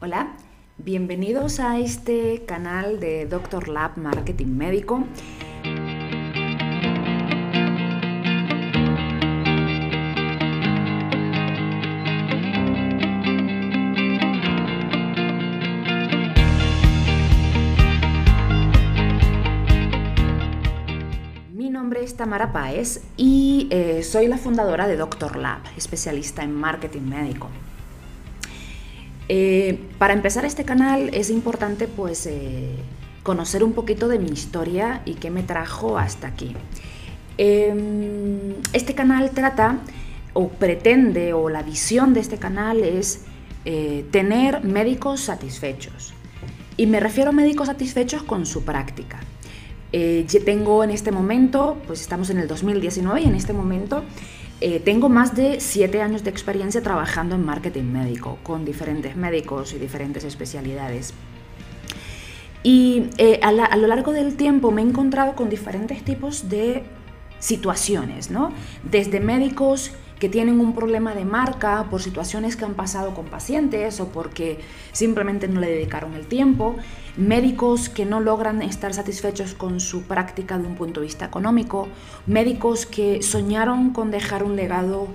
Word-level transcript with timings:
Hola, 0.00 0.36
bienvenidos 0.76 1.58
a 1.58 1.80
este 1.80 2.44
canal 2.46 3.00
de 3.00 3.26
Doctor 3.26 3.66
Lab 3.66 3.98
Marketing 3.98 4.46
Médico. 4.46 5.04
Mi 21.52 21.70
nombre 21.70 22.04
es 22.04 22.16
Tamara 22.16 22.52
Páez 22.52 23.02
y 23.16 23.66
eh, 23.72 24.04
soy 24.04 24.28
la 24.28 24.38
fundadora 24.38 24.86
de 24.86 24.96
Doctor 24.96 25.34
Lab, 25.34 25.62
especialista 25.76 26.44
en 26.44 26.54
marketing 26.54 27.02
médico. 27.02 27.48
Eh, 29.28 29.78
para 29.98 30.14
empezar 30.14 30.46
este 30.46 30.64
canal 30.64 31.10
es 31.12 31.28
importante 31.28 31.86
pues 31.86 32.26
eh, 32.26 32.70
conocer 33.22 33.62
un 33.62 33.74
poquito 33.74 34.08
de 34.08 34.18
mi 34.18 34.30
historia 34.30 35.02
y 35.04 35.14
qué 35.14 35.30
me 35.30 35.42
trajo 35.42 35.98
hasta 35.98 36.28
aquí. 36.28 36.54
Em, 37.36 38.54
este 38.72 38.94
canal 38.94 39.30
trata 39.30 39.80
o 40.32 40.48
pretende 40.48 41.34
o 41.34 41.50
la 41.50 41.62
visión 41.62 42.14
de 42.14 42.20
este 42.20 42.38
canal 42.38 42.82
es 42.82 43.24
eh, 43.64 44.06
tener 44.10 44.64
médicos 44.64 45.20
satisfechos. 45.20 46.14
Y 46.76 46.86
me 46.86 47.00
refiero 47.00 47.30
a 47.30 47.32
médicos 47.32 47.66
satisfechos 47.66 48.22
con 48.22 48.46
su 48.46 48.64
práctica. 48.64 49.20
yo 49.92 50.44
tengo 50.44 50.84
en 50.84 50.90
este 50.90 51.10
momento, 51.10 51.78
pues 51.86 52.00
estamos 52.00 52.30
en 52.30 52.38
el 52.38 52.46
2019 52.46 53.22
y 53.22 53.24
en 53.24 53.34
este 53.34 53.52
momento 53.52 54.04
eh, 54.60 54.80
tengo 54.80 55.08
más 55.08 55.36
de 55.36 55.60
siete 55.60 56.02
años 56.02 56.24
de 56.24 56.30
experiencia 56.30 56.82
trabajando 56.82 57.36
en 57.36 57.44
marketing 57.44 57.84
médico, 57.84 58.38
con 58.42 58.64
diferentes 58.64 59.16
médicos 59.16 59.72
y 59.72 59.78
diferentes 59.78 60.24
especialidades. 60.24 61.14
Y 62.62 63.10
eh, 63.18 63.38
a, 63.42 63.48
a, 63.48 63.76
lo 63.76 63.86
largo 63.86 64.12
del 64.12 64.36
tiempo 64.36 64.72
me 64.72 64.82
he 64.82 64.84
encontrado 64.84 65.36
con 65.36 65.48
diferentes 65.48 66.02
tipos 66.04 66.48
de 66.48 66.82
situaciones, 67.38 68.30
¿no? 68.30 68.52
Desde 68.82 69.20
médicos 69.20 69.92
que 70.18 70.28
tienen 70.28 70.60
un 70.60 70.74
problema 70.74 71.14
de 71.14 71.24
marca 71.24 71.86
por 71.90 72.02
situaciones 72.02 72.56
que 72.56 72.64
han 72.64 72.74
pasado 72.74 73.14
con 73.14 73.26
pacientes 73.26 74.00
o 74.00 74.08
porque 74.08 74.58
simplemente 74.92 75.48
no 75.48 75.60
le 75.60 75.70
dedicaron 75.70 76.14
el 76.14 76.26
tiempo, 76.26 76.76
médicos 77.16 77.88
que 77.88 78.04
no 78.04 78.20
logran 78.20 78.62
estar 78.62 78.94
satisfechos 78.94 79.54
con 79.54 79.80
su 79.80 80.02
práctica 80.02 80.58
de 80.58 80.66
un 80.66 80.74
punto 80.74 81.00
de 81.00 81.06
vista 81.06 81.26
económico, 81.26 81.88
médicos 82.26 82.86
que 82.86 83.22
soñaron 83.22 83.90
con 83.90 84.10
dejar 84.10 84.42
un 84.42 84.56
legado 84.56 85.08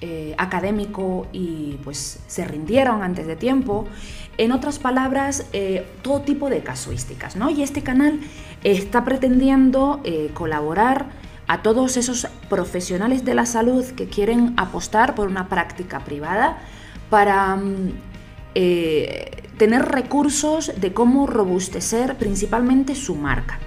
eh, 0.00 0.36
académico 0.38 1.26
y 1.32 1.76
pues 1.82 2.20
se 2.28 2.44
rindieron 2.44 3.02
antes 3.02 3.26
de 3.26 3.34
tiempo. 3.34 3.88
En 4.36 4.52
otras 4.52 4.78
palabras, 4.78 5.46
eh, 5.52 5.88
todo 6.02 6.20
tipo 6.20 6.48
de 6.48 6.60
casuísticas, 6.60 7.34
¿no? 7.34 7.50
Y 7.50 7.62
este 7.62 7.82
canal 7.82 8.20
está 8.62 9.04
pretendiendo 9.04 10.00
eh, 10.04 10.30
colaborar 10.34 11.06
a 11.48 11.62
todos 11.62 11.96
esos 11.96 12.28
profesionales 12.48 13.24
de 13.24 13.34
la 13.34 13.46
salud 13.46 13.84
que 13.84 14.06
quieren 14.06 14.54
apostar 14.56 15.14
por 15.14 15.28
una 15.28 15.48
práctica 15.48 16.00
privada 16.00 16.58
para 17.10 17.56
mm, 17.56 17.92
eh, 18.54 19.30
tener 19.56 19.86
recursos 19.86 20.72
de 20.76 20.92
cómo 20.92 21.26
robustecer 21.26 22.16
principalmente 22.16 22.94
su 22.94 23.14
marca. 23.14 23.58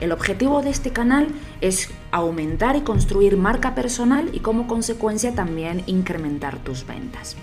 El 0.00 0.12
objetivo 0.12 0.62
de 0.62 0.70
este 0.70 0.90
canal 0.90 1.28
es 1.60 1.90
aumentar 2.10 2.76
y 2.76 2.82
construir 2.82 3.36
marca 3.36 3.74
personal 3.74 4.28
y 4.32 4.40
como 4.40 4.66
consecuencia 4.66 5.34
también 5.34 5.82
incrementar 5.86 6.58
tus 6.58 6.86
ventas. 6.86 7.36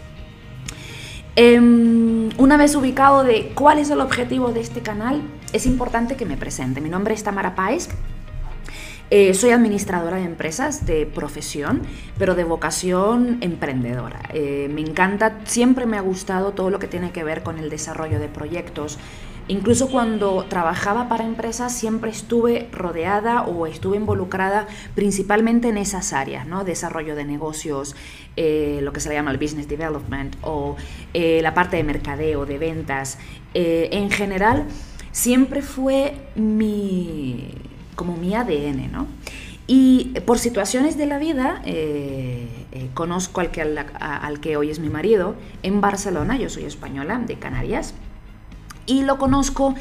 Em, 1.38 2.30
una 2.38 2.56
vez 2.56 2.76
ubicado 2.76 3.24
de 3.24 3.52
cuál 3.56 3.80
es 3.80 3.90
el 3.90 4.00
objetivo 4.00 4.54
de 4.54 4.62
este 4.62 4.82
canal, 4.82 5.22
es 5.52 5.66
importante 5.66 6.16
que 6.16 6.26
me 6.26 6.38
presente. 6.38 6.80
Mi 6.80 6.90
nombre 6.90 7.14
es 7.14 7.24
Tamara 7.24 7.56
Paez, 7.56 7.90
eh, 9.12 9.36
soy 9.36 9.52
administradora 9.52 10.18
de 10.18 10.24
empresas 10.24 10.88
de 10.88 11.06
profesión, 11.06 11.84
pero 12.18 12.34
de 12.34 12.44
vocación 12.44 13.38
emprendedora. 13.42 14.20
Eh, 14.34 14.68
me 14.74 14.82
encanta, 14.82 15.40
siempre 15.46 15.86
me 15.86 15.98
ha 15.98 16.02
gustado 16.02 16.54
todo 16.54 16.72
lo 16.72 16.80
que 16.80 16.88
tiene 16.88 17.12
que 17.12 17.24
ver 17.24 17.44
con 17.44 17.60
el 17.60 17.70
desarrollo 17.70 18.20
de 18.20 18.28
proyectos. 18.30 18.98
Incluso 19.48 19.90
cuando 19.92 20.44
trabajaba 20.50 21.08
para 21.08 21.24
empresas 21.24 21.72
siempre 21.72 22.10
estuve 22.10 22.68
rodeada 22.72 23.44
o 23.44 23.68
estuve 23.68 23.96
involucrada 23.96 24.66
principalmente 24.96 25.70
en 25.70 25.78
esas 25.78 26.14
áreas, 26.14 26.48
¿no? 26.48 26.64
Desarrollo 26.64 27.16
de 27.16 27.26
negocios, 27.26 27.96
eh, 28.38 28.80
lo 28.82 28.92
que 28.92 29.00
se 29.00 29.10
le 29.10 29.16
llama 29.16 29.30
el 29.30 29.38
business 29.38 29.68
development 29.68 30.36
o 30.42 30.78
la 31.14 31.54
parte 31.54 31.78
de 31.78 31.84
mercadeo, 31.84 32.48
de 32.48 32.58
ventas. 32.58 33.20
en 33.54 34.10
general, 34.10 34.66
siempre 35.12 35.62
fue 35.62 36.18
mi 36.36 37.54
como 37.96 38.18
mi 38.18 38.36
ADN, 38.36 38.92
¿no? 38.92 39.08
Y 39.68 40.14
por 40.26 40.38
situaciones 40.38 40.96
de 40.96 41.08
la 41.08 41.18
vida, 41.18 41.62
eh, 41.66 42.48
eh, 42.72 42.90
conozco 42.94 43.42
al 43.42 43.50
que, 43.50 43.62
al, 43.62 44.40
que 44.40 44.58
hoy 44.58 44.70
es 44.70 44.80
mi 44.80 44.90
marido 44.90 45.36
en 45.64 45.82
Barcelona, 45.82 46.38
yo 46.38 46.50
soy 46.50 46.66
española, 46.66 47.20
de 47.26 47.40
Canarias, 47.40 47.96
y 48.86 49.02
lo 49.04 49.18
conozco 49.18 49.74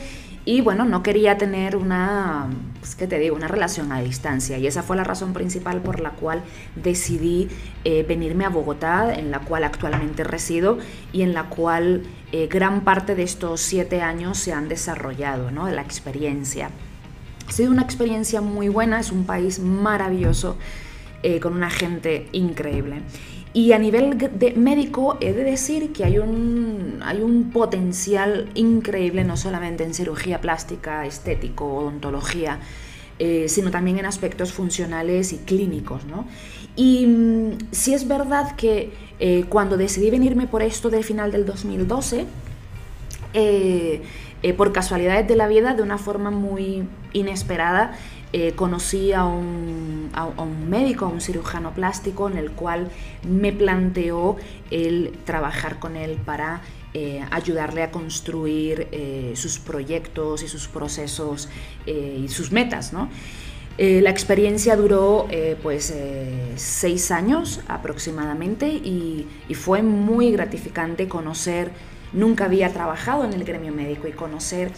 y 0.47 0.61
bueno, 0.63 0.85
no 0.85 1.03
quería 1.03 1.39
tener 1.39 1.77
una, 1.77 2.49
pues, 2.79 2.95
¿qué 2.95 3.07
te 3.07 3.19
digo? 3.19 3.35
Una 3.35 3.49
relación 3.49 3.93
a 3.93 4.01
distancia. 4.03 4.59
Y 4.59 4.67
esa 4.67 4.83
fue 4.83 4.95
la 4.95 5.05
razón 5.05 5.33
principal 5.33 5.81
por 5.81 6.01
la 6.01 6.11
cual 6.11 6.43
decidí 6.77 7.49
eh, 7.85 8.05
venirme 8.07 8.45
a 8.45 8.51
Bogotá, 8.51 9.15
en 9.15 9.31
la 9.31 9.41
cual 9.41 9.65
actualmente 9.65 10.23
resido 10.23 10.79
y 11.13 11.23
en 11.23 11.33
la 11.33 11.45
cual 11.45 12.03
gran 12.51 12.81
parte 12.81 13.15
de 13.15 13.23
estos 13.23 13.61
siete 13.61 14.03
años 14.03 14.39
se 14.39 14.53
han 14.53 14.69
desarrollado, 14.69 15.53
¿no? 15.53 15.69
La 15.69 15.83
experiencia. 15.83 16.71
Ha 17.49 17.53
sido 17.53 17.71
una 17.71 17.83
experiencia 17.83 18.41
muy 18.41 18.69
buena, 18.69 19.01
es 19.01 19.13
un 19.13 19.25
país 19.25 19.59
maravilloso, 19.59 20.57
eh, 21.23 21.41
con 21.41 21.55
una 21.55 21.71
gente 21.71 22.29
increíble. 22.33 23.03
Y 23.53 23.71
a 23.71 23.79
nivel 23.79 24.19
de 24.19 24.53
médico 24.55 25.17
he 25.21 25.33
de 25.33 25.45
decir 25.45 25.93
que 25.93 26.05
hay 26.05 26.19
un, 26.19 27.01
hay 27.05 27.23
un 27.23 27.51
potencial 27.51 28.51
increíble 28.55 29.23
no 29.23 29.37
solamente 29.37 29.85
en 29.85 29.95
cirugía 29.95 30.41
plástica, 30.41 31.07
estético, 31.07 31.73
odontología, 31.73 32.59
eh, 33.21 33.47
sino 33.49 33.71
también 33.71 34.01
en 34.01 34.07
aspectos 34.07 34.53
funcionales 34.53 35.33
y 35.33 35.37
clínicos. 35.37 36.05
¿no? 36.05 36.27
Y 36.75 37.07
mm, 37.07 37.59
sí 37.71 37.95
es 37.95 38.09
verdad 38.09 38.57
que 38.57 38.93
eh, 39.21 39.45
cuando 39.49 39.77
decidí 39.77 40.11
venirme 40.11 40.49
por 40.49 40.63
esto 40.63 40.91
del 40.91 41.05
final 41.05 41.31
del 41.31 41.47
2012, 41.47 42.27
eh, 43.35 44.03
por 44.53 44.73
casualidades 44.73 45.27
de 45.27 45.37
la 45.37 45.49
vida, 45.49 45.75
de 45.75 45.83
una 45.83 45.97
forma 45.97 46.31
muy 46.31 46.87
inesperada, 47.15 47.93
eh, 48.35 48.53
conocí 48.55 49.13
a 49.13 49.25
un, 49.25 50.11
médico, 50.69 51.07
a 51.07 51.09
un 51.09 51.23
cirujano 51.23 51.73
plástico, 51.73 52.29
en 52.29 52.37
el 52.37 52.51
cual 52.51 52.91
me 53.27 53.53
planteó 53.53 54.37
el 54.71 55.13
trabajar 55.25 55.79
con 55.79 55.97
él 55.97 56.19
para 56.25 56.61
eh, 56.93 57.25
ayudarle 57.31 57.83
a 57.83 57.91
construir 57.91 58.89
sus 59.35 59.59
proyectos 59.59 60.43
y 60.43 60.49
sus 60.49 60.69
procesos 60.69 61.49
y 61.87 62.29
sus 62.29 62.53
metas. 62.53 62.93
la 63.79 64.11
experiencia 64.11 64.77
duró 64.77 65.27
pues 65.63 65.95
seis 66.57 67.11
años 67.11 67.61
aproximadamente 67.67 68.69
y 68.69 69.55
fue 69.55 69.83
muy 69.83 70.33
gratificante 70.33 71.09
conocer 71.09 71.71
nunca 72.15 72.47
había 72.47 72.73
trabajado 72.73 73.25
en 73.25 73.33
el 73.33 73.45
gremio 73.45 73.73
médico 73.73 74.09
y 74.09 74.13
conocer 74.13 74.73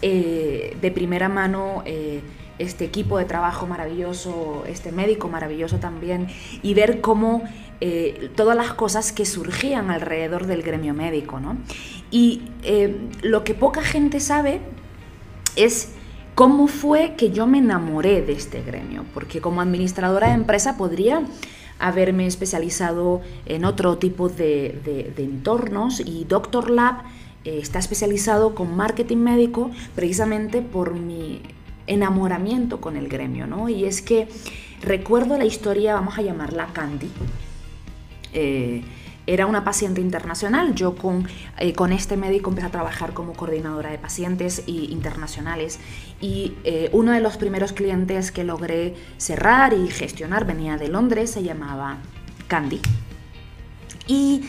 eh, 0.00 0.76
de 0.80 0.90
primera 0.92 1.28
mano 1.28 1.82
eh, 1.84 2.20
este 2.58 2.84
equipo 2.84 3.18
de 3.18 3.24
trabajo 3.24 3.66
maravilloso, 3.66 4.64
este 4.68 4.92
médico 4.92 5.28
maravilloso 5.28 5.78
también, 5.78 6.28
y 6.62 6.74
ver 6.74 7.00
cómo 7.00 7.42
eh, 7.80 8.30
todas 8.36 8.56
las 8.56 8.74
cosas 8.74 9.12
que 9.12 9.26
surgían 9.26 9.90
alrededor 9.90 10.46
del 10.46 10.62
gremio 10.62 10.94
médico. 10.94 11.40
¿no? 11.40 11.56
Y 12.10 12.42
lo 13.22 13.44
que 13.44 13.54
poca 13.54 13.82
gente 13.82 14.20
sabe 14.20 14.60
es 15.56 15.90
cómo 16.34 16.68
fue 16.68 17.14
que 17.16 17.30
yo 17.30 17.46
me 17.46 17.58
enamoré 17.58 18.22
de 18.22 18.32
este 18.32 18.62
gremio, 18.62 19.04
porque 19.14 19.40
como 19.40 19.60
administradora 19.60 20.28
de 20.28 20.34
empresa 20.34 20.76
podría 20.76 21.22
haberme 21.78 22.26
especializado 22.26 23.20
en 23.46 23.64
otro 23.64 23.98
tipo 23.98 24.28
de, 24.28 25.12
entornos 25.16 26.00
y 26.00 26.24
Doctor 26.24 26.70
Lab 26.70 27.02
eh, 27.44 27.58
está 27.62 27.78
especializado 27.78 28.54
con 28.54 28.76
marketing 28.76 29.18
médico 29.18 29.70
precisamente 29.94 30.62
por 30.62 30.94
mi 30.94 31.40
enamoramiento 31.86 32.80
con 32.80 32.96
el 32.96 33.08
gremio, 33.08 33.46
¿no? 33.46 33.68
Y 33.68 33.84
es 33.84 34.02
que 34.02 34.28
recuerdo 34.82 35.38
la 35.38 35.44
historia, 35.44 35.94
vamos 35.94 36.18
a 36.18 36.22
llamarla 36.22 36.66
Candy. 36.72 37.08
Eh, 38.32 38.82
era 39.28 39.46
una 39.46 39.62
paciente 39.62 40.00
internacional. 40.00 40.74
Yo 40.74 40.96
con, 40.96 41.28
eh, 41.58 41.74
con 41.74 41.92
este 41.92 42.16
médico 42.16 42.48
empecé 42.48 42.66
a 42.66 42.70
trabajar 42.70 43.12
como 43.12 43.34
coordinadora 43.34 43.90
de 43.90 43.98
pacientes 43.98 44.62
y 44.66 44.90
internacionales 44.90 45.78
y 46.20 46.54
eh, 46.64 46.88
uno 46.92 47.12
de 47.12 47.20
los 47.20 47.36
primeros 47.36 47.72
clientes 47.72 48.32
que 48.32 48.42
logré 48.42 48.94
cerrar 49.18 49.74
y 49.74 49.88
gestionar 49.88 50.46
venía 50.46 50.78
de 50.78 50.88
Londres, 50.88 51.30
se 51.30 51.42
llamaba 51.42 51.98
Candy. 52.48 52.80
Y 54.06 54.48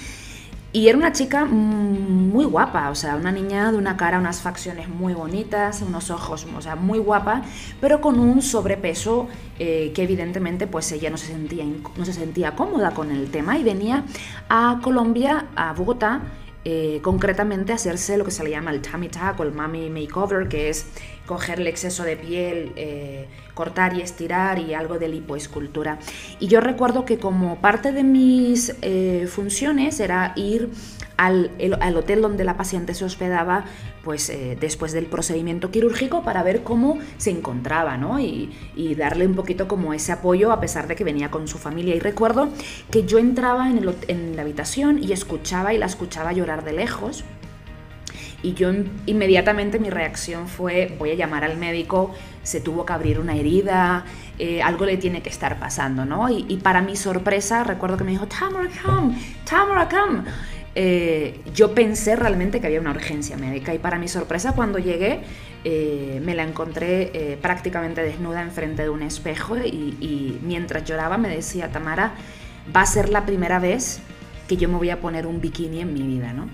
Y 0.72 0.88
era 0.88 0.98
una 0.98 1.12
chica 1.12 1.46
muy 1.46 2.46
guapa, 2.46 2.92
o 2.92 2.96
sea, 2.96 3.16
una 3.16 3.32
niña 3.32 3.72
de 3.72 3.78
una 3.78 3.98
cara, 3.98 4.20
unas 4.20 4.42
facciones 4.42 4.88
muy 4.88 5.14
bonitas, 5.14 5.82
unos 5.82 6.12
ojos, 6.12 6.46
o 6.56 6.62
sea, 6.62 6.76
muy 6.76 7.00
guapa, 7.00 7.42
pero 7.82 8.02
con 8.02 8.20
un 8.20 8.44
sobrepeso 8.44 9.28
eh, 9.58 9.92
que 9.96 10.04
evidentemente 10.04 10.68
pues 10.68 10.92
ella 10.92 11.10
no 11.10 11.18
se, 11.18 11.28
sentía, 11.28 11.66
no 11.98 12.06
se 12.06 12.14
sentía 12.14 12.56
cómoda 12.56 12.92
con 12.92 13.10
el 13.10 13.32
tema 13.32 13.58
y 13.58 13.64
venía 13.64 14.04
a 14.48 14.80
Colombia, 14.84 15.48
a 15.56 15.74
Bogotá, 15.74 16.22
eh, 16.66 17.00
concretamente 17.02 17.74
hacerse 17.74 18.18
lo 18.18 18.26
que 18.26 18.32
se 18.32 18.44
le 18.44 18.52
llama 18.52 18.72
el 18.72 18.82
tummy 18.82 19.08
tuck 19.08 19.40
o 19.40 19.44
el 19.44 19.54
mommy 19.54 19.90
makeover, 19.90 20.48
que 20.50 20.70
es 20.70 20.86
coger 21.30 21.60
el 21.60 21.68
exceso 21.68 22.04
de 22.04 22.18
piel, 22.18 22.72
eh, 22.76 23.28
cortar 23.54 23.96
y 23.96 24.02
estirar 24.02 24.58
y 24.58 24.74
algo 24.74 24.98
de 24.98 25.10
lipoescultura. 25.10 26.00
Y 26.40 26.48
yo 26.48 26.60
recuerdo 26.60 27.06
que 27.06 27.20
como 27.20 27.58
parte 27.62 27.92
de 27.92 28.04
mis 28.04 28.76
eh, 28.82 29.28
funciones 29.30 30.00
era 30.00 30.34
ir 30.36 30.72
al, 31.18 31.52
hotel 31.96 32.24
donde 32.24 32.44
la 32.44 32.58
paciente 32.58 32.96
se 32.96 33.06
hospedaba 33.06 33.66
pues 34.04 34.32
después 34.60 34.92
del 34.94 35.06
procedimiento 35.06 35.70
quirúrgico 35.70 36.24
para 36.24 36.42
ver 36.42 36.64
cómo 36.64 36.98
se 37.18 37.30
encontraba 37.30 37.98
¿no? 37.98 38.20
y, 38.20 38.50
darle 38.98 39.28
un 39.28 39.36
poquito 39.36 39.68
como 39.68 39.94
ese 39.94 40.14
apoyo 40.14 40.52
a 40.52 40.60
pesar 40.60 40.88
de 40.88 40.96
que 40.96 41.04
venía 41.04 41.30
con 41.30 41.48
su 41.48 41.60
familia. 41.60 41.94
Y 41.94 42.00
recuerdo 42.00 42.50
que 42.90 43.04
yo 43.04 43.20
entraba 43.20 43.70
en, 43.70 43.88
en 44.08 44.36
la 44.36 44.42
habitación 44.42 45.04
y 45.04 45.12
escuchaba 45.12 45.76
y 45.76 45.78
la 45.78 45.86
escuchaba 45.86 46.34
llorar 46.34 46.64
de 46.64 46.74
lejos. 46.74 47.24
Y 48.42 48.54
yo 48.54 48.72
inmediatamente 49.06 49.80
mi 49.80 49.90
reacción 49.90 50.48
fue, 50.48 50.96
voy 50.98 51.12
a 51.12 51.16
llamar 51.16 51.44
al 51.44 51.58
médico, 51.58 52.14
se 52.44 52.62
tuvo 52.62 52.86
que 52.86 52.94
abrir 52.94 53.20
una 53.20 53.36
herida, 53.36 54.06
eh, 54.38 54.62
algo 54.62 54.86
le 54.86 54.98
tiene 54.98 55.22
que 55.22 55.30
estar 55.30 55.60
pasando, 55.60 56.06
¿no? 56.06 56.30
Y, 56.30 56.58
para 56.64 56.82
mi 56.82 56.96
sorpresa, 56.96 57.64
recuerdo 57.64 57.98
que 57.98 58.06
me 58.06 58.12
dijo, 58.12 58.28
Tamara, 58.28 58.70
come, 58.84 59.18
Tamara, 59.44 59.90
come. 59.90 60.24
Eh, 60.76 61.42
yo 61.54 61.74
pensé 61.74 62.16
realmente 62.16 62.62
que 62.62 62.68
había 62.68 62.80
una 62.80 62.92
urgencia 62.92 63.36
médica 63.36 63.74
y 63.74 63.80
para 63.80 63.98
mi 63.98 64.08
sorpresa 64.08 64.54
cuando 64.54 64.78
llegué 64.78 65.22
eh, 65.64 66.22
me 66.24 66.36
la 66.36 66.44
encontré 66.44 67.38
prácticamente 67.42 68.02
desnuda 68.04 68.44
enfrente 68.44 68.84
de 68.84 68.90
un 68.90 69.02
espejo 69.02 69.58
y, 69.58 69.98
y 70.00 70.40
mientras 70.44 70.86
lloraba 70.86 71.18
me 71.18 71.28
decía, 71.28 71.70
Tamara, 71.70 72.14
va 72.74 72.82
a 72.82 72.86
ser 72.86 73.10
la 73.10 73.26
primera 73.26 73.60
vez 73.60 74.00
que 74.48 74.58
yo 74.58 74.70
me 74.70 74.78
voy 74.78 74.90
a 74.90 75.02
poner 75.02 75.28
un 75.28 75.42
bikini 75.42 75.82
en 75.82 75.94
mi 75.94 76.02
vida, 76.02 76.34
¿no? 76.34 76.50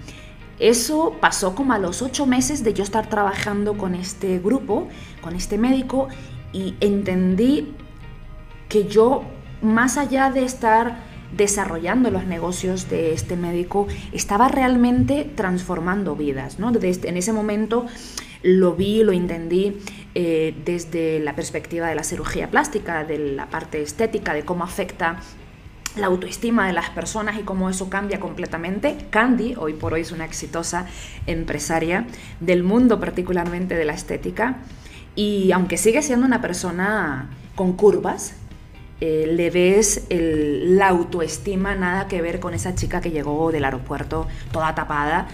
Eso 0.59 1.17
pasó 1.19 1.55
como 1.55 1.73
a 1.73 1.79
los 1.79 2.01
ocho 2.01 2.25
meses 2.25 2.63
de 2.63 2.73
yo 2.73 2.83
estar 2.83 3.09
trabajando 3.09 3.77
con 3.77 3.95
este 3.95 4.39
grupo, 4.39 4.87
con 5.21 5.35
este 5.35 5.57
médico, 5.57 6.07
y 6.53 6.75
entendí 6.79 7.73
que 8.69 8.85
yo, 8.87 9.23
más 9.61 9.97
allá 9.97 10.31
de 10.31 10.43
estar 10.43 11.03
desarrollando 11.35 12.11
los 12.11 12.25
negocios 12.25 12.89
de 12.89 13.13
este 13.13 13.35
médico, 13.35 13.87
estaba 14.13 14.47
realmente 14.47 15.29
transformando 15.35 16.15
vidas. 16.15 16.59
¿no? 16.59 16.71
Desde, 16.71 17.09
en 17.09 17.17
ese 17.17 17.33
momento 17.33 17.85
lo 18.41 18.73
vi, 18.73 19.03
lo 19.03 19.11
entendí 19.11 19.77
eh, 20.13 20.55
desde 20.63 21.19
la 21.19 21.35
perspectiva 21.35 21.87
de 21.87 21.95
la 21.95 22.03
cirugía 22.03 22.49
plástica, 22.49 23.03
de 23.03 23.17
la 23.17 23.49
parte 23.49 23.81
estética, 23.81 24.33
de 24.33 24.45
cómo 24.45 24.63
afecta 24.63 25.19
la 25.95 26.07
autoestima 26.07 26.67
de 26.67 26.73
las 26.73 26.89
personas 26.89 27.37
y 27.39 27.43
cómo 27.43 27.69
eso 27.69 27.89
cambia 27.89 28.19
completamente. 28.19 28.97
Candy, 29.09 29.55
hoy 29.57 29.73
por 29.73 29.93
hoy, 29.93 30.01
es 30.01 30.11
una 30.11 30.25
exitosa 30.25 30.87
empresaria 31.25 32.05
del 32.39 32.63
mundo, 32.63 32.99
particularmente 32.99 33.75
de 33.75 33.85
la 33.85 33.93
estética, 33.93 34.57
y 35.15 35.51
aunque 35.51 35.77
sigue 35.77 36.01
siendo 36.01 36.25
una 36.25 36.41
persona 36.41 37.29
con 37.55 37.73
curvas, 37.73 38.33
eh, 39.01 39.25
le 39.27 39.49
ves 39.49 40.05
la 40.09 40.87
autoestima 40.87 41.75
nada 41.75 42.07
que 42.07 42.21
ver 42.21 42.39
con 42.39 42.53
esa 42.53 42.75
chica 42.75 43.01
que 43.01 43.11
llegó 43.11 43.51
del 43.51 43.65
aeropuerto 43.65 44.27
toda 44.51 44.75
tapada. 44.75 45.27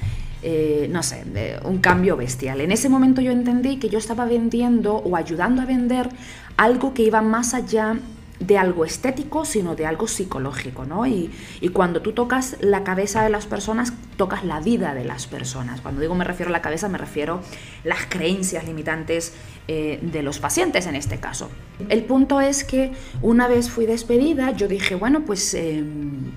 Eh, 0.44 0.88
no 0.92 1.04
sé, 1.04 1.24
un 1.66 1.78
cambio 1.78 2.18
bestial. 2.18 2.62
En 2.62 2.72
ese 2.72 2.90
momento 2.90 3.22
yo 3.22 3.32
entendí 3.32 3.78
que 3.78 3.90
yo 3.90 4.00
estaba 4.00 4.26
vendiendo 4.26 4.96
o 4.96 5.16
ayudando 5.16 5.62
a 5.62 5.66
vender 5.66 6.10
algo 6.58 6.96
que 6.96 7.04
iba 7.04 7.22
más 7.22 7.54
allá 7.54 7.98
de 8.42 8.58
algo 8.58 8.86
estético, 8.86 9.46
sino 9.46 9.76
de 9.76 9.86
algo 9.86 10.08
psicológico, 10.08 10.86
¿no? 10.86 11.06
Y, 11.06 11.32
cuando 11.74 12.02
tú 12.02 12.12
tocas 12.12 12.58
la 12.60 12.84
cabeza 12.84 13.24
de 13.24 13.30
las 13.30 13.46
personas, 13.46 13.94
tocas 14.18 14.44
la 14.44 14.60
vida 14.60 14.94
de 14.94 15.06
las 15.06 15.28
personas. 15.28 15.80
Cuando 15.80 16.02
digo 16.02 16.16
me 16.16 16.26
refiero 16.26 16.50
a 16.50 16.52
la 16.52 16.62
cabeza, 16.62 16.90
me 16.90 16.98
refiero 16.98 17.36
a 17.36 17.88
las 17.88 18.06
creencias 18.10 18.66
limitantes 18.66 19.34
eh, 19.68 20.00
de 20.02 20.22
los 20.22 20.40
pacientes 20.40 20.88
en 20.88 20.96
este 20.96 21.20
caso. 21.20 21.50
El 21.88 22.04
punto 22.04 22.42
es 22.42 22.64
que 22.64 22.92
una 23.22 23.48
vez 23.48 23.70
fui 23.70 23.86
despedida, 23.86 24.52
yo 24.52 24.68
dije, 24.68 24.96
bueno, 24.96 25.22
pues 25.22 25.54
em, 25.54 26.32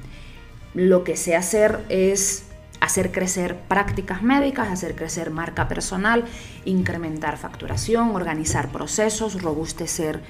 lo 0.74 1.02
que 1.04 1.16
sé 1.16 1.34
hacer 1.34 1.80
es 1.88 2.44
hacer 2.80 3.12
crecer 3.12 3.56
prácticas 3.56 4.22
médicas, 4.22 4.68
hacer 4.68 4.94
crecer 4.94 5.30
marca 5.30 5.68
personal, 5.68 6.24
incrementar 6.66 7.38
facturación, 7.38 8.14
organizar 8.14 8.70
procesos, 8.70 9.40
robustecer 9.42 10.20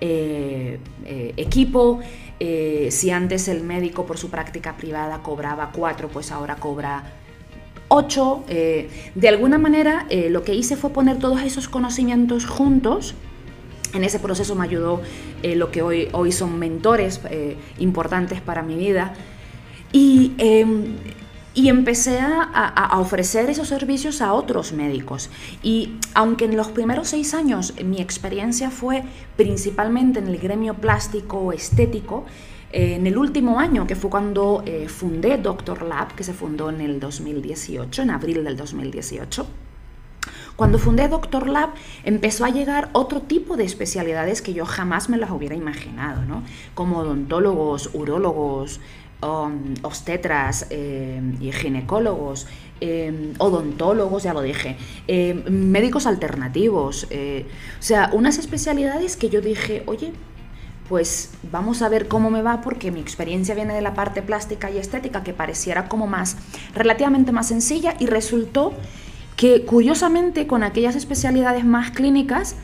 eh, 0.00 0.78
eh, 1.04 1.34
equipo. 1.36 2.00
Eh, 2.40 2.88
si 2.90 3.10
antes 3.10 3.48
el 3.48 3.62
médico 3.62 4.06
por 4.06 4.18
su 4.18 4.28
práctica 4.28 4.76
privada 4.76 5.22
cobraba 5.22 5.70
cuatro, 5.72 6.08
pues 6.08 6.30
ahora 6.30 6.56
cobra 6.56 7.04
ocho. 7.88 8.42
de 8.48 9.28
alguna 9.28 9.56
manera 9.58 10.06
lo 10.30 10.42
que 10.42 10.54
hice 10.54 10.76
fue 10.76 10.90
poner 10.90 11.18
todos 11.18 11.42
esos 11.42 11.68
conocimientos 11.68 12.44
juntos. 12.44 13.14
En 13.92 14.02
ese 14.02 14.18
proceso 14.18 14.56
me 14.56 14.64
ayudó 14.64 15.00
lo 15.42 15.70
que 15.70 15.82
hoy, 15.82 16.08
hoy 16.12 16.32
son 16.32 16.58
mentores 16.58 17.20
importantes 17.78 18.40
para 18.40 18.62
mi 18.62 18.74
vida. 18.74 19.14
Y 19.92 20.32
em, 20.38 20.96
y 21.54 21.68
empecé 21.68 22.18
a, 22.20 22.98
ofrecer 22.98 23.48
esos 23.48 23.68
servicios 23.68 24.20
a 24.20 24.32
otros 24.32 24.72
médicos. 24.72 25.30
Y 25.62 25.94
aunque 26.12 26.46
en 26.46 26.56
los 26.56 26.68
primeros 26.68 27.08
seis 27.08 27.32
años 27.32 27.74
mi 27.84 28.00
experiencia 28.00 28.70
fue 28.70 29.04
principalmente 29.36 30.18
en 30.18 30.26
el 30.26 30.38
gremio 30.38 30.74
plástico 30.74 31.52
estético, 31.52 32.24
eh, 32.72 32.96
en 32.96 33.06
el 33.06 33.16
último 33.16 33.60
año, 33.60 33.86
que 33.86 33.94
fue 33.94 34.10
cuando 34.10 34.64
eh, 34.66 34.88
fundé 34.88 35.38
Doctor 35.38 35.82
Lab, 35.82 36.14
que 36.16 36.24
se 36.24 36.34
fundó 36.34 36.70
en 36.70 36.80
el 36.80 36.98
2018, 36.98 38.02
en 38.02 38.10
abril 38.10 38.42
del 38.42 38.56
2018, 38.56 39.46
cuando 40.56 40.78
fundé 40.78 41.08
Doctor 41.08 41.48
Lab 41.48 41.70
empezó 42.04 42.44
a 42.44 42.50
llegar 42.50 42.88
otro 42.92 43.22
tipo 43.22 43.56
de 43.56 43.64
especialidades 43.64 44.40
que 44.40 44.54
yo 44.54 44.66
jamás 44.66 45.08
me 45.08 45.18
las 45.18 45.30
hubiera 45.30 45.54
imaginado, 45.54 46.24
¿no? 46.24 46.42
como 46.74 46.98
odontólogos, 46.98 47.90
urólogos, 47.92 48.80
obstetras 49.82 50.66
eh, 50.70 51.20
y 51.40 51.52
ginecólogos, 51.52 52.46
eh, 52.80 53.32
odontólogos, 53.38 54.22
ya 54.22 54.34
lo 54.34 54.42
dije, 54.42 54.76
eh, 55.08 55.34
médicos 55.48 56.06
alternativos, 56.06 57.04
o 57.04 57.82
sea, 57.82 58.10
unas 58.12 58.38
especialidades 58.38 59.16
que 59.16 59.30
yo 59.30 59.40
dije, 59.40 59.82
oye, 59.86 60.12
pues 60.88 61.30
vamos 61.50 61.80
a 61.82 61.88
ver 61.88 62.08
cómo 62.08 62.30
me 62.30 62.42
va 62.42 62.60
porque 62.60 62.90
mi 62.90 63.00
experiencia 63.00 63.54
viene 63.54 63.74
de 63.74 63.80
la 63.80 63.94
parte 63.94 64.20
plástica 64.22 64.70
y 64.70 64.78
estética 64.78 65.22
que 65.22 65.32
pareciera 65.32 65.88
como 65.88 66.06
más 66.06 66.36
relativamente 66.74 67.32
más 67.32 67.48
sencilla 67.48 67.94
y 67.98 68.06
resultó 68.06 68.74
que 69.36 69.64
curiosamente 69.64 70.46
con 70.46 70.62
aquellas 70.62 70.94
especialidades 70.94 71.64
más 71.64 71.90
clínicas 71.90 72.56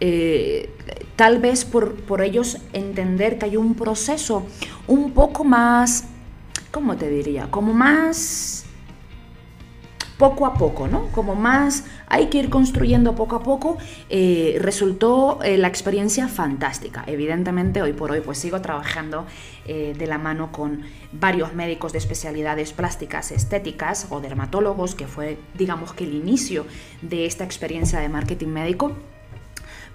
eh, 0.00 0.70
tal 1.16 1.38
vez 1.38 1.64
por, 1.64 1.94
por, 1.94 2.22
ellos 2.22 2.58
entender 2.72 3.38
que 3.38 3.46
hay 3.46 3.56
un 3.56 3.74
proceso 3.74 4.46
un 4.86 5.12
poco 5.12 5.44
más, 5.44 6.04
¿cómo 6.70 6.96
te 6.96 7.08
diría? 7.08 7.50
Como 7.50 7.72
más 7.72 8.64
poco 10.18 10.46
a 10.46 10.54
poco, 10.54 10.86
¿no? 10.86 11.08
Como 11.08 11.34
más 11.34 11.84
hay 12.06 12.26
que 12.26 12.38
ir 12.38 12.48
construyendo 12.48 13.16
poco 13.16 13.36
a 13.36 13.42
poco, 13.42 13.78
eh, 14.08 14.58
resultó 14.60 15.42
eh, 15.42 15.58
la 15.58 15.66
experiencia 15.66 16.28
fantástica. 16.28 17.02
Evidentemente, 17.06 17.82
hoy 17.82 17.92
por 17.92 18.12
hoy 18.12 18.20
pues 18.20 18.38
sigo 18.38 18.60
trabajando 18.60 19.26
de 19.66 20.06
la 20.06 20.18
mano 20.18 20.52
con 20.52 20.82
varios 21.10 21.54
médicos 21.54 21.92
de 21.92 21.98
especialidades 21.98 22.74
plásticas 22.74 23.32
estéticas 23.32 24.08
o 24.10 24.20
dermatólogos, 24.20 24.94
que 24.94 25.06
fue 25.06 25.38
digamos 25.54 25.94
que 25.94 26.04
el 26.04 26.12
inicio 26.12 26.66
de 27.00 27.24
esta 27.24 27.44
experiencia 27.44 27.98
de 27.98 28.10
marketing 28.10 28.48
médico 28.48 28.92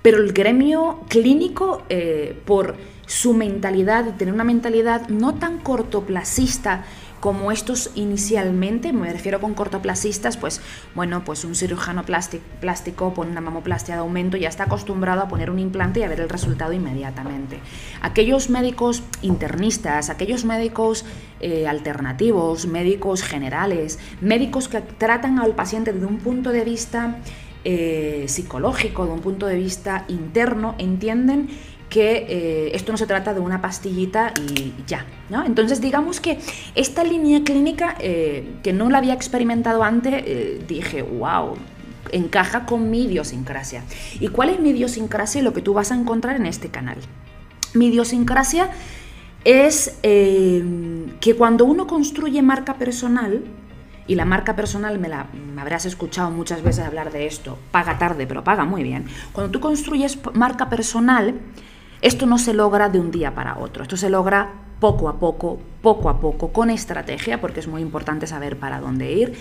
pero 0.01 0.17
el 0.17 0.33
gremio 0.33 1.01
clínico, 1.09 1.83
eh, 1.89 2.39
por 2.45 2.75
su 3.05 3.33
mentalidad, 3.33 4.15
tener 4.17 4.33
una 4.33 4.43
mentalidad 4.43 5.09
no 5.09 5.35
tan 5.35 5.57
cortoplacista 5.59 6.85
como 7.19 7.51
estos 7.51 7.91
inicialmente, 7.95 8.93
me 8.93 9.11
refiero 9.11 9.41
con 9.41 9.53
cortoplacistas, 9.53 10.37
pues 10.37 10.61
bueno, 10.95 11.23
pues 11.25 11.43
un 11.43 11.53
cirujano 11.53 12.03
plástico 12.05 13.13
pone 13.13 13.31
una 13.31 13.41
mamoplastia 13.41 13.95
de 13.95 14.01
aumento 14.01 14.37
y 14.37 14.41
ya 14.41 14.49
está 14.49 14.65
acostumbrado 14.65 15.21
a 15.21 15.27
poner 15.27 15.49
un 15.49 15.59
implante 15.59 15.99
y 15.99 16.03
a 16.03 16.07
ver 16.07 16.21
el 16.21 16.29
resultado 16.29 16.71
inmediatamente. 16.71 17.59
Aquellos 18.01 18.49
médicos 18.49 19.03
internistas, 19.21 20.09
aquellos 20.09 20.45
médicos 20.45 21.03
eh, 21.41 21.67
alternativos, 21.67 22.67
médicos 22.67 23.23
generales, 23.23 23.99
médicos 24.21 24.69
que 24.69 24.79
tratan 24.81 25.39
al 25.39 25.55
paciente 25.55 25.91
desde 25.91 26.05
un 26.05 26.19
punto 26.19 26.51
de 26.51 26.63
vista 26.63 27.17
eh, 27.71 28.25
psicológico, 28.27 29.05
de 29.05 29.11
un 29.11 29.19
punto 29.19 29.45
de 29.45 29.55
vista 29.55 30.05
interno, 30.07 30.73
entienden 30.79 31.49
que 31.87 32.25
eh, 32.27 32.71
esto 32.73 32.91
no 32.91 32.97
se 32.97 33.05
trata 33.05 33.31
de 33.35 33.41
una 33.41 33.61
pastillita 33.61 34.33
y 34.55 34.73
ya. 34.87 35.05
¿no? 35.29 35.45
Entonces 35.45 35.79
digamos 35.79 36.19
que 36.19 36.39
esta 36.73 37.03
línea 37.03 37.43
clínica, 37.43 37.95
eh, 37.99 38.55
que 38.63 38.73
no 38.73 38.89
la 38.89 38.97
había 38.97 39.13
experimentado 39.13 39.83
antes, 39.83 40.67
dije, 40.67 41.03
wow, 41.03 41.57
encaja 42.11 42.65
con 42.65 42.89
mi 42.89 43.03
idiosincrasia. 43.03 43.83
¿Y 44.19 44.29
cuál 44.29 44.49
es 44.49 44.59
mi 44.59 44.71
idiosincrasia 44.71 45.43
lo 45.43 45.53
que 45.53 45.61
tú 45.61 45.75
vas 45.75 45.91
a 45.91 45.95
encontrar 45.95 46.37
en 46.37 46.47
este 46.47 46.69
canal? 46.69 46.97
Mi 47.75 47.89
idiosincrasia 47.89 48.71
es 49.43 49.95
que 50.01 51.35
cuando 51.37 51.65
uno 51.65 51.85
construye 51.85 52.41
marca 52.41 52.79
personal, 52.79 53.43
y 54.09 54.15
la 54.15 54.25
marca 54.25 54.55
personal, 54.55 54.97
me 54.97 55.07
la 55.07 55.27
me 55.33 55.61
habrás 55.61 55.85
escuchado 55.85 56.31
muchas 56.31 56.63
veces 56.63 56.83
hablar 56.83 57.11
de 57.11 57.27
esto, 57.27 57.59
paga 57.69 57.99
tarde, 57.99 58.25
pero 58.25 58.43
paga 58.43 58.65
muy 58.65 58.81
bien. 58.81 59.05
Cuando 59.33 59.51
tú 59.51 59.59
construyes 59.59 60.17
marca 60.33 60.67
personal, 60.67 61.35
esto 62.01 62.25
no 62.25 62.39
se 62.39 62.55
logra 62.55 62.89
de 62.89 62.99
un 62.99 63.11
día 63.11 63.35
para 63.35 63.59
otro, 63.59 63.83
esto 63.83 63.97
se 63.97 64.09
logra 64.09 64.49
poco 64.79 65.09
a 65.09 65.19
poco, 65.19 65.59
poco 65.83 66.09
a 66.09 66.19
poco, 66.19 66.51
con 66.51 66.71
estrategia, 66.71 67.39
porque 67.39 67.59
es 67.59 67.67
muy 67.67 67.83
importante 67.83 68.25
saber 68.25 68.57
para 68.57 68.79
dónde 68.79 69.11
ir. 69.11 69.37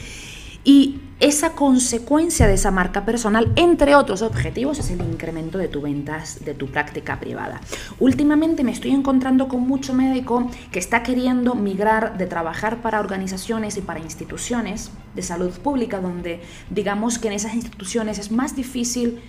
Y 0.65 1.01
esa 1.21 1.55
consecuencia 1.55 2.47
de 2.47 2.55
esa 2.55 2.71
marca 2.71 3.05
personal, 3.05 3.53
entre 3.57 3.97
otros 3.97 4.23
objetivos, 4.23 4.79
es 4.79 4.91
el 4.91 5.01
incremento 5.01 5.59
de 5.59 5.67
tu 5.67 5.81
ventas, 5.81 6.45
de 6.45 6.55
tu 6.55 6.69
práctica 6.69 7.19
privada. 7.19 7.61
Últimamente 7.99 8.63
me 8.63 8.71
estoy 8.71 8.93
encontrando 8.93 9.49
con 9.49 9.63
mucho 9.63 9.95
médico 9.95 10.49
que 10.71 10.79
está 10.79 11.03
queriendo 11.03 11.57
migrar 11.57 12.19
de 12.19 12.27
trabajar 12.27 12.83
para 12.83 13.01
organizaciones 13.01 13.77
y 13.77 13.81
para 13.81 13.99
instituciones 13.99 14.93
de 15.17 15.23
salud 15.23 15.51
pública, 15.59 16.01
donde 16.01 16.41
digamos 16.71 17.19
que 17.19 17.29
en 17.29 17.35
esas 17.35 17.55
instituciones 17.55 18.19
es 18.19 18.31
más 18.31 18.55
difícil 18.55 19.21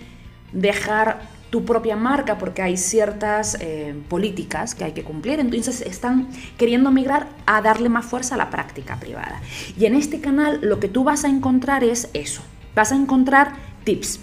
dejar 0.52 1.39
tu 1.50 1.64
propia 1.64 1.96
marca 1.96 2.38
porque 2.38 2.62
hay 2.62 2.76
ciertas 2.76 3.56
eh, 3.60 3.94
políticas 4.08 4.74
que 4.74 4.84
hay 4.84 4.92
que 4.92 5.02
cumplir, 5.02 5.40
entonces 5.40 5.80
están 5.80 6.28
queriendo 6.56 6.90
migrar 6.90 7.28
a 7.46 7.60
darle 7.60 7.88
más 7.88 8.06
fuerza 8.06 8.36
a 8.36 8.38
la 8.38 8.50
práctica 8.50 8.98
privada. 8.98 9.40
Y 9.76 9.86
en 9.86 9.94
este 9.94 10.20
canal 10.20 10.60
lo 10.62 10.78
que 10.80 10.88
tú 10.88 11.04
vas 11.04 11.24
a 11.24 11.28
encontrar 11.28 11.82
es 11.82 12.08
eso, 12.14 12.42
vas 12.74 12.92
a 12.92 12.96
encontrar 12.96 13.52
tips, 13.84 14.20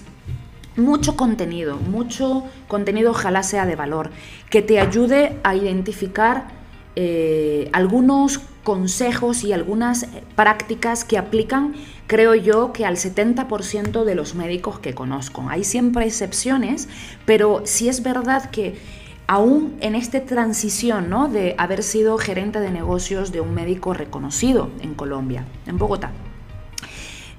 mucho 0.78 1.18
contenido, 1.18 1.78
mucho 1.78 2.46
contenido 2.68 3.12
ojalá 3.12 3.44
sea 3.44 3.66
de 3.66 3.76
valor, 3.76 4.12
que 4.50 4.62
te 4.62 4.80
ayude 4.80 5.38
a 5.44 5.56
identificar 5.56 6.48
eh, 6.96 7.70
algunos 7.74 8.42
consejos 8.68 9.46
y 9.46 9.54
algunas 9.54 10.04
eh, 10.04 10.24
prácticas 10.36 11.06
que 11.06 11.18
aplican, 11.18 11.74
creo 12.06 12.36
yo, 12.36 12.74
que 12.74 12.86
al 12.86 12.98
70% 12.98 14.04
de 14.04 14.14
los 14.14 14.36
médicos 14.36 14.80
que 14.80 14.94
conozco. 14.94 15.46
Hay 15.50 15.64
siempre 15.64 16.06
excepciones, 16.06 16.90
pero 17.26 17.62
sí 17.64 17.88
es 17.88 18.04
verdad 18.04 18.50
que 18.50 18.76
aún 19.26 19.78
en 19.80 19.96
esta 19.96 20.20
transición 20.26 21.10
¿no? 21.10 21.30
de 21.30 21.56
haber 21.58 21.82
sido 21.82 22.18
gerente 22.18 22.60
de 22.60 22.70
negocios 22.70 23.32
de 23.32 23.40
un 23.40 23.54
médico 23.54 23.94
reconocido 23.94 24.70
en 24.82 24.96
Colombia, 24.96 25.46
en 25.66 25.78
Bogotá, 25.78 26.12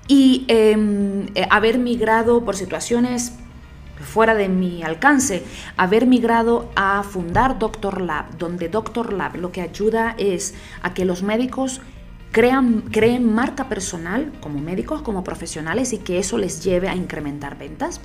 y 0.07 0.47
em, 0.49 1.27
eh, 1.35 1.47
haber 1.51 1.79
migrado 1.79 2.43
por 2.43 2.57
situaciones 2.57 3.35
fuera 4.01 4.35
de 4.35 4.49
mi 4.49 4.83
alcance, 4.83 5.43
haber 5.77 6.07
migrado 6.07 6.71
a 6.77 7.03
fundar 7.03 7.59
Doctor 7.59 8.01
Lab, 8.01 8.39
donde 8.39 8.69
Doctor 8.69 9.13
Lab 9.13 9.37
lo 9.37 9.53
que 9.53 9.61
ayuda 9.61 10.15
es 10.19 10.55
a 10.83 10.95
que 10.95 11.05
los 11.05 11.23
médicos 11.23 11.81
crean, 12.33 12.83
creen 12.91 13.33
marca 13.33 13.69
personal 13.69 14.33
como 14.41 14.61
médicos, 14.61 15.03
como 15.03 15.25
profesionales 15.25 15.93
y 15.93 15.99
que 15.99 16.19
eso 16.19 16.39
les 16.39 16.63
lleve 16.63 16.89
a 16.89 16.95
incrementar 16.95 17.59
ventas. 17.59 18.01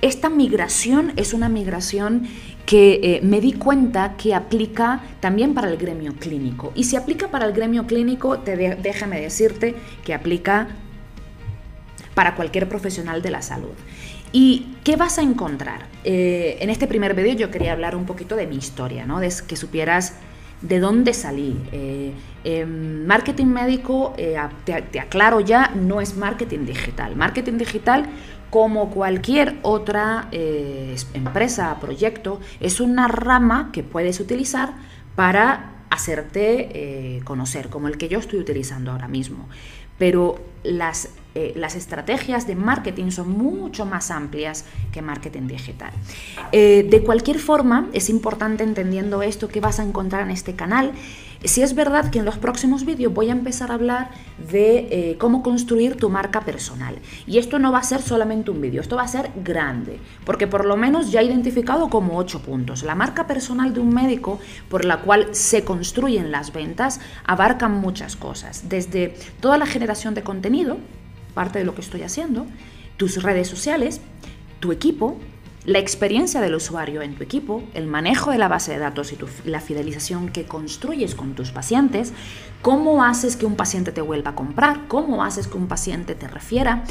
Esta 0.00 0.28
migración 0.30 1.12
es 1.16 1.32
una 1.32 1.48
migración 1.48 2.26
que 2.66 3.00
eh, 3.02 3.20
me 3.22 3.40
di 3.40 3.52
cuenta 3.52 4.16
que 4.16 4.34
aplica 4.34 5.00
también 5.20 5.54
para 5.54 5.70
el 5.70 5.76
gremio 5.76 6.14
clínico. 6.14 6.72
Y 6.74 6.84
si 6.84 6.96
aplica 6.96 7.28
para 7.28 7.46
el 7.46 7.52
gremio 7.52 7.86
clínico, 7.86 8.40
te 8.40 8.56
déjame 8.56 9.20
decirte 9.20 9.76
que 10.04 10.12
aplica 10.12 10.68
para 12.14 12.34
cualquier 12.34 12.68
profesional 12.68 13.22
de 13.22 13.30
la 13.30 13.42
salud. 13.42 13.74
¿Y 14.32 14.76
qué 14.82 14.96
vas 14.96 15.18
a 15.18 15.22
encontrar? 15.22 15.86
Eh, 16.04 16.56
en 16.60 16.70
este 16.70 16.86
primer 16.86 17.14
vídeo 17.14 17.34
yo 17.34 17.50
quería 17.50 17.72
hablar 17.72 17.94
un 17.94 18.06
poquito 18.06 18.34
de 18.34 18.46
mi 18.46 18.56
historia, 18.56 19.04
¿no? 19.04 19.20
De 19.20 19.30
que 19.46 19.56
supieras 19.56 20.14
de 20.62 20.80
dónde 20.80 21.12
salí. 21.12 21.58
Eh, 21.70 22.12
em, 22.44 23.04
marketing 23.04 23.46
médico, 23.46 24.14
eh, 24.16 24.38
te, 24.64 25.00
aclaro 25.00 25.40
ya, 25.40 25.72
no 25.74 26.00
es 26.00 26.16
marketing 26.16 26.64
digital. 26.64 27.14
Marketing 27.14 27.58
digital, 27.58 28.06
como 28.48 28.90
cualquier 28.90 29.56
otra 29.62 30.28
empresa, 30.30 31.78
proyecto, 31.80 32.38
es 32.60 32.80
una 32.80 33.08
rama 33.08 33.70
que 33.72 33.82
puedes 33.82 34.20
utilizar 34.20 34.74
para 35.16 35.72
hacerte 35.88 37.22
conocer, 37.24 37.70
como 37.70 37.88
el 37.88 37.96
que 37.96 38.08
yo 38.08 38.18
estoy 38.18 38.40
utilizando 38.40 38.92
ahora 38.92 39.08
mismo. 39.08 39.48
Pero 39.98 40.38
las 40.64 41.08
eh, 41.34 41.52
las 41.56 41.76
estrategias 41.76 42.46
de 42.46 42.54
marketing 42.56 43.10
son 43.10 43.30
mucho 43.30 43.86
más 43.86 44.10
amplias 44.10 44.64
que 44.92 45.00
marketing 45.00 45.46
digital. 45.46 45.92
Eh, 46.52 46.86
de 46.88 47.02
cualquier 47.02 47.38
forma, 47.38 47.88
es 47.92 48.10
importante 48.10 48.64
entendiendo 48.64 49.22
esto 49.22 49.48
que 49.48 49.60
vas 49.60 49.80
a 49.80 49.84
encontrar 49.84 50.22
en 50.22 50.30
este 50.30 50.54
canal. 50.54 50.92
Si 51.44 51.60
es 51.60 51.74
verdad 51.74 52.10
que 52.10 52.20
en 52.20 52.24
los 52.24 52.38
próximos 52.38 52.84
vídeos 52.84 53.12
voy 53.12 53.28
a 53.28 53.32
empezar 53.32 53.72
a 53.72 53.74
hablar 53.74 54.10
de 54.50 54.86
eh, 54.90 55.16
cómo 55.18 55.42
construir 55.42 55.96
tu 55.96 56.08
marca 56.08 56.42
personal. 56.42 56.98
Y 57.26 57.38
esto 57.38 57.58
no 57.58 57.72
va 57.72 57.78
a 57.78 57.82
ser 57.82 58.00
solamente 58.00 58.52
un 58.52 58.60
vídeo, 58.60 58.80
esto 58.80 58.96
va 58.96 59.02
a 59.02 59.08
ser 59.08 59.30
grande, 59.42 59.98
porque 60.24 60.46
por 60.46 60.64
lo 60.64 60.76
menos 60.76 61.10
ya 61.10 61.20
he 61.20 61.24
identificado 61.24 61.88
como 61.88 62.16
ocho 62.16 62.42
puntos. 62.42 62.84
La 62.84 62.94
marca 62.94 63.26
personal 63.26 63.74
de 63.74 63.80
un 63.80 63.92
médico 63.92 64.38
por 64.68 64.84
la 64.84 65.00
cual 65.00 65.34
se 65.34 65.64
construyen 65.64 66.30
las 66.30 66.52
ventas 66.52 67.00
abarca 67.24 67.68
muchas 67.68 68.14
cosas, 68.14 68.68
desde 68.68 69.16
toda 69.40 69.58
la 69.58 69.66
generación 69.66 70.14
de 70.14 70.22
contenido, 70.22 70.76
parte 71.32 71.58
de 71.58 71.64
lo 71.64 71.74
que 71.74 71.80
estoy 71.80 72.02
haciendo, 72.02 72.46
tus 72.96 73.22
redes 73.22 73.48
sociales, 73.48 74.00
tu 74.60 74.72
equipo, 74.72 75.18
la 75.64 75.78
experiencia 75.78 76.40
del 76.40 76.54
usuario 76.54 77.02
en 77.02 77.14
tu 77.14 77.22
equipo, 77.22 77.62
el 77.74 77.86
manejo 77.86 78.32
de 78.32 78.38
la 78.38 78.48
base 78.48 78.72
de 78.72 78.78
datos 78.78 79.12
y 79.12 79.18
la 79.48 79.60
fidelización 79.60 80.28
que 80.28 80.44
construyes 80.44 81.14
con 81.14 81.34
tus 81.34 81.52
pacientes, 81.52 82.12
cómo 82.62 83.04
haces 83.04 83.36
que 83.36 83.46
un 83.46 83.54
paciente 83.54 83.92
te 83.92 84.00
vuelva 84.00 84.32
a 84.32 84.34
comprar, 84.34 84.88
cómo 84.88 85.24
haces 85.24 85.46
que 85.46 85.56
un 85.56 85.68
paciente 85.68 86.16
te 86.16 86.26
refiera, 86.26 86.84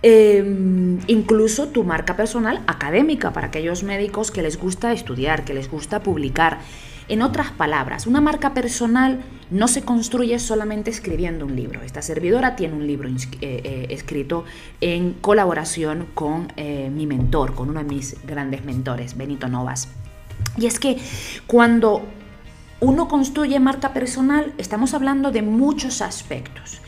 em, 0.00 0.98
incluso 1.06 1.68
tu 1.68 1.84
marca 1.84 2.16
personal 2.16 2.62
académica 2.66 3.32
para 3.32 3.48
aquellos 3.48 3.82
médicos 3.82 4.30
que 4.30 4.42
les 4.42 4.58
gusta 4.58 4.92
estudiar, 4.92 5.44
que 5.44 5.52
les 5.52 5.70
gusta 5.70 6.02
publicar. 6.02 6.60
En 7.08 7.22
otras 7.22 7.50
palabras, 7.50 8.06
una 8.06 8.20
marca 8.20 8.52
personal 8.52 9.20
no 9.50 9.66
se 9.66 9.82
construye 9.82 10.38
solamente 10.38 10.90
escribiendo 10.90 11.46
un 11.46 11.56
libro. 11.56 11.80
Esta 11.82 12.02
servidora 12.02 12.54
tiene 12.54 12.74
un 12.74 12.86
libro 12.86 13.08
eh, 13.08 13.16
eh, 13.40 13.86
escrito 13.88 14.44
en 14.82 15.14
colaboración 15.14 16.06
con 16.14 16.52
eh, 16.56 16.90
mi 16.90 17.06
mentor, 17.06 17.54
con 17.54 17.70
uno 17.70 17.78
de 17.82 17.86
mis 17.86 18.16
grandes 18.26 18.62
mentores, 18.64 19.16
Benito 19.16 19.48
Novas. 19.48 19.88
Y 20.58 20.66
es 20.66 20.78
que 20.78 20.98
cuando 21.46 22.02
uno 22.80 23.08
construye 23.08 23.58
marca 23.58 23.94
personal, 23.94 24.52
estamos 24.58 24.92
hablando 24.92 25.30
de 25.30 25.40
muchos 25.40 26.02
aspectos. 26.02 26.82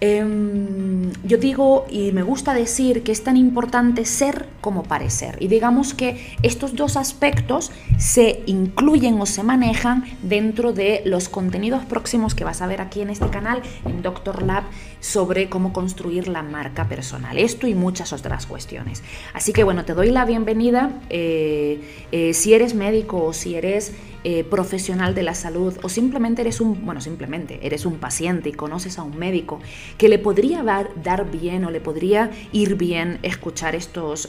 Em, 0.00 1.12
yo 1.24 1.38
digo 1.38 1.86
y 1.90 2.12
me 2.12 2.22
gusta 2.22 2.54
decir 2.54 3.02
que 3.02 3.10
es 3.10 3.24
tan 3.24 3.36
importante 3.36 4.04
ser 4.04 4.46
como 4.60 4.84
parecer. 4.84 5.36
Y 5.40 5.48
digamos 5.48 5.92
que 5.92 6.36
estos 6.42 6.76
dos 6.76 6.96
aspectos 6.96 7.72
se 7.98 8.42
incluyen 8.46 9.20
o 9.20 9.26
se 9.26 9.42
manejan 9.42 10.04
dentro 10.22 10.72
de 10.72 11.02
los 11.04 11.28
contenidos 11.28 11.84
próximos 11.84 12.34
que 12.34 12.44
vas 12.44 12.62
a 12.62 12.66
ver 12.66 12.80
aquí 12.80 13.00
en 13.00 13.10
este 13.10 13.28
canal, 13.28 13.62
en 13.84 14.02
Doctor 14.02 14.42
Lab, 14.42 14.64
sobre 15.00 15.48
cómo 15.48 15.72
construir 15.72 16.28
la 16.28 16.42
marca 16.42 16.88
personal. 16.88 17.38
Esto 17.38 17.66
y 17.66 17.74
muchas 17.74 18.12
otras 18.12 18.46
cuestiones. 18.46 19.02
Así 19.32 19.52
que 19.52 19.64
bueno, 19.64 19.84
te 19.84 19.94
doy 19.94 20.10
la 20.10 20.24
bienvenida. 20.24 20.90
Eh, 21.10 21.80
eh, 22.12 22.34
si 22.34 22.54
eres 22.54 22.74
médico 22.74 23.24
o 23.24 23.32
si 23.32 23.54
eres 23.54 23.92
eh, 24.24 24.44
profesional 24.44 25.14
de 25.14 25.22
la 25.22 25.34
salud 25.34 25.74
o 25.82 25.88
simplemente 25.88 26.42
eres 26.42 26.60
un, 26.60 26.84
bueno, 26.84 27.00
simplemente 27.00 27.60
eres 27.62 27.86
un 27.86 27.98
paciente 27.98 28.48
y 28.48 28.52
conoces 28.52 28.98
a 28.98 29.04
un 29.04 29.16
médico 29.16 29.60
que 29.96 30.08
le 30.08 30.18
podría 30.18 30.62
dar, 30.62 31.30
bien 31.30 31.64
o 31.64 31.70
le 31.70 31.80
podría 31.80 32.30
ir 32.52 32.76
bien 32.76 33.18
escuchar 33.22 33.74
estos 33.74 34.28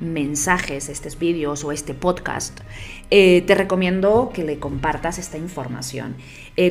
mensajes, 0.00 0.88
estos 0.88 1.18
vídeos 1.18 1.64
o 1.64 1.72
este 1.72 1.94
podcast, 1.94 2.60
te 3.08 3.54
recomiendo 3.54 4.30
que 4.34 4.44
le 4.44 4.58
compartas 4.58 5.18
esta 5.18 5.38
información. 5.38 6.16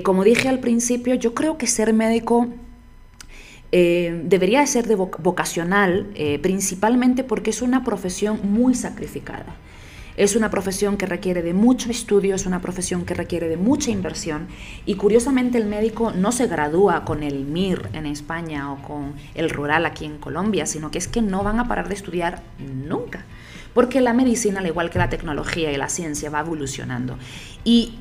como 0.03 0.23
dije 0.23 0.49
al 0.49 0.59
principio, 0.59 1.15
yo 1.15 1.33
creo 1.33 1.57
que 1.57 1.67
ser 1.67 1.93
médico... 1.93 2.49
debería 3.71 4.65
ser 4.67 4.87
de 4.87 4.95
vocacional, 4.95 6.07
principalmente 6.41 7.23
porque 7.23 7.49
es 7.51 7.61
una 7.61 7.83
profesión 7.83 8.39
muy 8.43 8.75
sacrificada. 8.75 9.55
Es 10.17 10.35
una 10.35 10.51
profesión 10.51 10.97
que 10.97 11.05
requiere 11.05 11.41
de 11.41 11.53
mucho 11.53 11.89
estudio, 11.89 12.35
es 12.35 12.45
una 12.45 12.61
profesión 12.61 13.05
que 13.05 13.13
requiere 13.13 13.47
de 13.47 13.55
mucha 13.55 13.91
inversión 13.91 14.49
y 14.85 14.95
curiosamente 14.95 15.57
el 15.57 15.65
médico 15.65 16.11
no 16.11 16.33
se 16.33 16.47
gradúa 16.47 17.05
con 17.05 17.23
el 17.23 17.45
MIR 17.45 17.89
en 17.93 18.05
España 18.05 18.73
o 18.73 18.81
con 18.81 19.13
el 19.35 19.49
rural 19.49 19.85
aquí 19.85 20.03
en 20.03 20.17
Colombia, 20.17 20.65
sino 20.65 20.91
que 20.91 20.97
es 20.97 21.07
que 21.07 21.21
no 21.21 21.43
van 21.43 21.61
a 21.61 21.67
parar 21.69 21.87
de 21.87 21.95
estudiar 21.95 22.43
nunca 22.59 23.23
porque 23.73 24.01
la 24.01 24.11
medicina, 24.11 24.59
al 24.59 24.67
igual 24.67 24.89
que 24.89 24.99
la 24.99 25.07
tecnología 25.07 25.71
y 25.71 25.77
la 25.77 25.87
ciencia, 25.87 26.29
va 26.29 26.41
evolucionando. 26.41 27.17
Y 27.63 27.93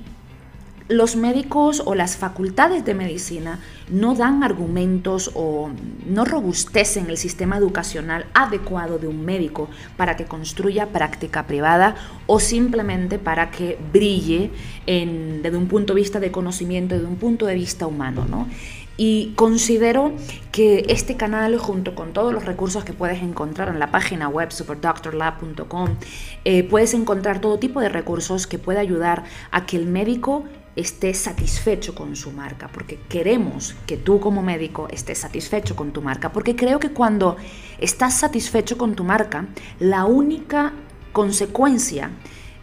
los 0.91 1.15
médicos 1.15 1.83
o 1.87 1.95
las 1.95 2.17
facultades 2.17 2.85
de 2.85 2.95
medicina 2.95 3.61
no 3.89 4.17
dan 4.17 4.43
argumentos 4.43 5.31
o 5.35 5.71
no 6.05 6.25
robustecen 6.25 7.09
el 7.09 7.17
sistema 7.17 7.57
educacional 7.57 8.27
adecuado 8.35 8.99
de 8.99 9.07
un 9.07 9.25
médico 9.25 9.69
para 9.97 10.17
que 10.17 10.25
construya 10.25 10.87
práctica 10.87 11.47
privada 11.47 11.95
o 12.27 12.41
simplemente 12.41 13.21
para 13.21 13.53
que 13.53 13.79
brille 13.93 14.51
desde 14.85 15.57
un 15.57 15.69
punto 15.69 15.95
de 15.95 16.01
vista 16.01 16.19
de 16.19 16.33
conocimiento, 16.33 16.97
desde 16.97 17.07
un 17.07 17.17
punto 17.17 17.47
de 17.47 17.55
vista 17.55 17.87
humano. 17.87 18.27
¿no? 18.29 18.49
Y 18.97 19.33
considero 19.35 20.13
que 20.53 20.85
este 20.89 21.17
canal, 21.17 21.57
junto 21.57 21.95
con 21.95 22.13
todos 22.13 22.35
los 22.35 22.45
recursos 22.45 22.85
que 22.85 22.93
puedes 22.93 23.23
encontrar 23.23 23.69
en 23.69 23.79
la 23.79 23.91
página 23.91 24.29
web 24.29 24.53
superdoctorlab.com, 24.53 25.97
eh, 26.45 26.65
puedes 26.65 26.93
encontrar 26.95 27.41
todo 27.41 27.59
tipo 27.59 27.81
de 27.81 27.89
recursos 27.89 28.47
que 28.47 28.59
pueda 28.59 28.81
ayudar 28.81 29.25
a 29.53 29.65
que 29.65 29.77
el 29.77 29.87
médico 29.87 30.45
esté 30.77 31.15
satisfecho 31.15 31.95
con 31.95 32.17
su 32.17 32.31
marca, 32.31 32.69
porque 32.73 32.99
queremos 33.09 33.75
que 33.87 33.97
tú 33.97 34.21
como 34.21 34.43
médico 34.43 34.89
estés 34.91 35.19
satisfecho 35.19 35.77
con 35.77 35.93
tu 35.93 36.03
marca, 36.03 36.33
porque 36.33 36.57
creo 36.57 36.79
que 36.79 36.91
cuando 36.91 37.37
estás 37.79 38.19
satisfecho 38.19 38.79
con 38.79 38.95
tu 38.95 39.05
marca, 39.05 39.47
la 39.79 40.05
única 40.05 40.73
consecuencia 41.12 42.11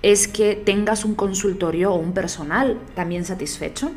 es 0.01 0.27
que 0.27 0.55
tengas 0.55 1.03
un 1.05 1.15
consultorio 1.15 1.91
o 1.93 1.97
un 1.97 2.13
personal 2.13 2.79
también 2.95 3.25
satisfecho, 3.25 3.91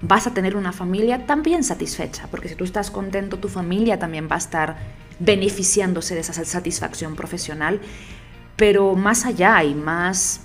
vas 0.00 0.26
a 0.26 0.34
tener 0.34 0.56
una 0.56 0.72
familia 0.72 1.26
también 1.26 1.64
satisfecha, 1.64 2.28
porque 2.30 2.48
si 2.48 2.54
tú 2.54 2.64
estás 2.64 2.90
contento, 2.90 3.38
tu 3.38 3.48
familia 3.48 3.98
también 3.98 4.28
va 4.30 4.36
a 4.36 4.38
estar 4.38 4.76
beneficiándose 5.18 6.14
de 6.14 6.20
esa 6.20 6.32
satisfacción 6.32 7.16
profesional, 7.16 7.80
pero 8.56 8.94
más 8.94 9.26
allá 9.26 9.62
y 9.64 9.74
más 9.74 10.42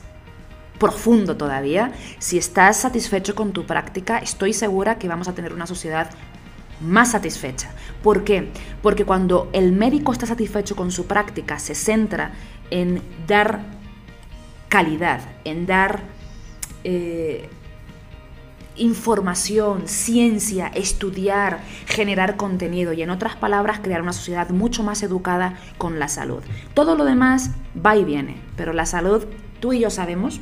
profundo 0.80 1.38
todavía, 1.38 1.92
si 2.20 2.38
estás 2.38 2.78
satisfecho 2.78 3.36
con 3.36 3.52
tu 3.52 3.66
práctica, 3.66 4.18
estoy 4.18 4.54
segura 4.54 4.98
que 4.98 5.08
vamos 5.08 5.28
a 5.28 5.34
tener 5.34 5.54
una 5.54 5.68
sociedad 5.68 6.10
más 6.82 7.12
satisfecha. 7.12 7.72
¿Por 8.04 8.24
qué? 8.24 8.52
Porque 8.82 9.06
cuando 9.06 9.50
el 9.54 9.72
médico 9.72 10.12
está 10.12 10.26
satisfecho 10.26 10.76
con 10.76 10.92
su 10.92 11.06
práctica, 11.06 11.60
se 11.60 11.76
centra 11.76 12.34
en 12.70 13.02
dar 13.28 13.62
calidad, 14.70 15.22
en 15.46 15.66
dar 15.66 16.02
eh, 16.84 17.50
información, 18.76 19.88
ciencia, 19.88 20.68
estudiar, 20.68 21.62
generar 21.86 22.36
contenido 22.36 22.94
y 22.94 23.02
en 23.02 23.10
otras 23.10 23.36
palabras 23.36 23.80
crear 23.82 24.02
una 24.02 24.14
sociedad 24.14 24.50
mucho 24.50 24.84
más 24.84 25.02
educada 25.04 25.58
con 25.78 26.00
la 26.00 26.10
salud. 26.10 26.44
Todo 26.74 26.96
lo 26.96 27.06
demás 27.06 27.52
va 27.84 27.96
y 27.96 28.04
viene, 28.04 28.42
pero 28.58 28.74
la 28.74 28.86
salud, 28.86 29.26
tú 29.60 29.74
y 29.74 29.80
yo 29.80 29.90
sabemos 29.90 30.42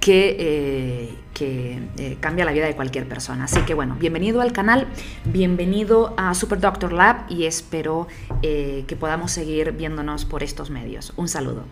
que, 0.00 0.36
eh, 0.38 1.16
eh, 1.42 2.16
cambia 2.20 2.44
la 2.44 2.52
vida 2.52 2.66
de 2.66 2.74
cualquier 2.74 3.06
persona. 3.06 3.44
Así 3.44 3.60
que 3.62 3.74
bueno, 3.74 3.96
bienvenido 3.98 4.40
al 4.40 4.52
canal, 4.52 4.86
bienvenido 5.24 6.12
a 6.16 6.34
Super 6.34 6.60
Doctor 6.60 6.92
Lab 6.92 7.24
y 7.30 7.44
espero 7.44 8.08
eh, 8.42 8.84
que 8.86 8.96
podamos 8.96 9.32
seguir 9.32 9.72
viéndonos 9.72 10.24
por 10.24 10.42
estos 10.42 10.68
medios. 10.70 11.12
Un 11.16 11.28
saludo. 11.28 11.64